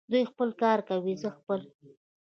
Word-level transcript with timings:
دی 0.11 0.21
خپل 0.31 0.49
کار 0.61 0.79
کوي، 0.89 1.13
زه 1.21 1.29
خپل. 1.37 1.59